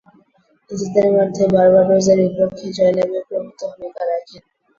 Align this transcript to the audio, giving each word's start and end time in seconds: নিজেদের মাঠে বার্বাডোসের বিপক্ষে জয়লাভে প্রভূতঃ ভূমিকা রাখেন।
নিজেদের 0.69 1.05
মাঠে 1.15 1.43
বার্বাডোসের 1.53 2.17
বিপক্ষে 2.23 2.67
জয়লাভে 2.77 3.19
প্রভূতঃ 3.27 3.69
ভূমিকা 3.71 4.03
রাখেন। 4.05 4.43